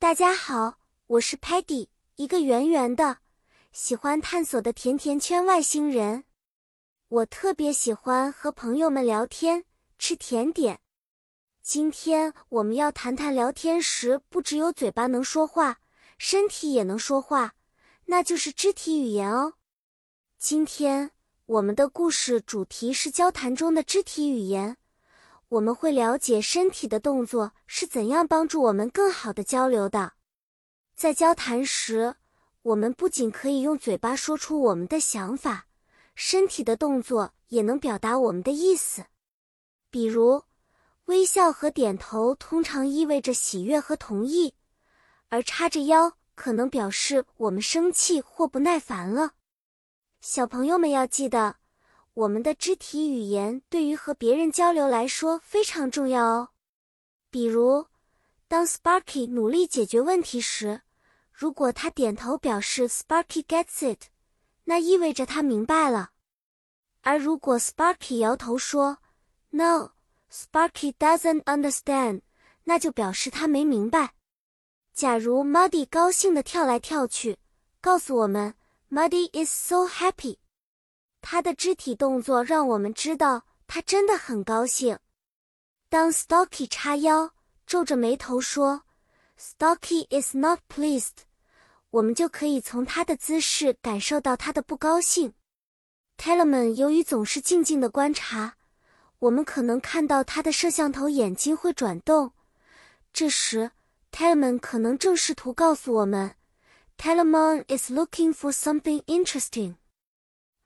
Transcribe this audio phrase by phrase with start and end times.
[0.00, 0.78] 大家好，
[1.08, 3.18] 我是 Patty，一个圆圆的、
[3.72, 6.22] 喜欢探索的甜甜圈外星人。
[7.08, 9.64] 我特别喜欢和朋友们聊天、
[9.98, 10.78] 吃甜点。
[11.62, 15.80] 今天我们要谈谈聊天时不只有嘴巴能说话，
[16.16, 17.56] 身体也能说话，
[18.04, 19.54] 那就是肢体语言哦。
[20.38, 21.10] 今天
[21.46, 24.76] 我们的故事主题是交谈中的肢体语言。
[25.50, 30.12] 我们会了解身体的动作是怎样帮助我们更好的交流的。
[30.94, 32.16] 在交谈时，
[32.60, 35.66] 我们不仅可以用嘴巴说出我们的想法，
[36.14, 39.06] 身体的动作也能表达我们的意思。
[39.90, 40.42] 比如，
[41.06, 44.52] 微笑和点头通常意味着喜悦和同意，
[45.30, 49.32] 而叉着腰可能表示我们生气或不耐烦了。
[50.20, 51.56] 小朋友们要记得。
[52.18, 56.48] 我们的肢体语言对于和别人交流来说非常重要哦。
[57.30, 57.86] 比如，
[58.48, 60.82] 当 Sparky 努力解决问题时，
[61.30, 64.06] 如果他点头表示 Sparky gets it，
[64.64, 66.08] 那意味着他明白了；
[67.02, 68.98] 而如果 Sparky 摇头说
[69.50, 72.22] No，Sparky doesn't understand，
[72.64, 74.14] 那就表示他没明白。
[74.92, 77.38] 假如 Muddy 高兴地跳来跳去，
[77.80, 78.54] 告诉我们
[78.90, 80.38] Muddy is so happy。
[81.20, 84.98] 他的肢体动作让我们知道他真的很高兴。
[85.88, 87.32] 当 Stocky 叉腰、
[87.66, 88.82] 皱着眉头说
[89.38, 91.24] “Stocky is not pleased”，
[91.90, 95.32] 我们就可以从他的姿势感受到他的不高兴。
[96.16, 98.56] Tellerman 由于总是静静的观察，
[99.20, 102.32] 我们可能看到他的摄像头眼睛会转动。
[103.12, 103.70] 这时
[104.12, 106.34] ，Tellerman 可能正试图告诉我们
[106.98, 109.76] ：“Tellerman is looking for something interesting。”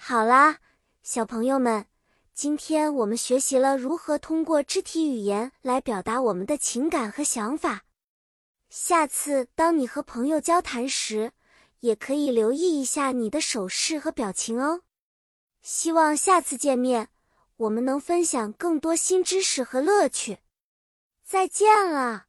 [0.00, 0.58] 好啦，
[1.02, 1.84] 小朋友们，
[2.32, 7.82] 今天我们学习了如何通过肢体语言来表达我们的情感和想法。
[8.70, 11.32] 下次当你和朋友交谈时，
[11.80, 14.82] 也可以留意一下你的手势和表情哦。
[15.60, 17.08] 希望下次见面，
[17.56, 20.38] 我们能分享更多新知识和乐趣。
[21.22, 22.27] 再见了。